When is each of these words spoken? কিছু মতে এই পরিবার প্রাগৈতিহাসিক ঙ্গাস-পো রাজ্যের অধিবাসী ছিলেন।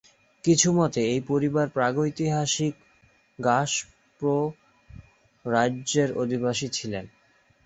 কিছু 0.43 0.69
মতে 0.73 1.01
এই 1.07 1.21
পরিবার 1.29 1.65
প্রাগৈতিহাসিক 1.69 2.73
ঙ্গাস-পো 3.39 4.33
রাজ্যের 5.45 6.09
অধিবাসী 6.17 6.67
ছিলেন। 6.69 7.05